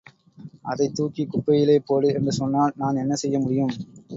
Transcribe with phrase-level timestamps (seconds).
[0.61, 3.73] அதைத் தூக்கிக் குப்பையிலே போடு என்று சொன்னால் நான் என்ன செய்ய முடியும்.